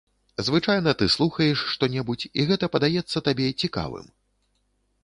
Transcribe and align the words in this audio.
Звычайна 0.45 0.93
ты 1.01 1.07
слухаеш 1.15 1.59
што-небудзь, 1.75 2.27
і 2.39 2.47
гэта 2.53 2.73
падаецца 2.77 3.17
табе 3.31 3.47
цікавым. 3.61 4.13